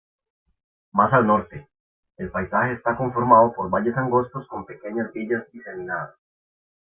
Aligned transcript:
Más 0.93 1.13
al 1.13 1.27
norte, 1.27 1.69
el 2.17 2.31
paisaje 2.31 2.73
está 2.73 2.97
conformado 2.97 3.53
por 3.53 3.69
valles 3.69 3.95
angostos 3.95 4.47
con 4.47 4.65
pequeñas 4.65 5.13
villas 5.13 5.45
diseminadas. 5.51 6.15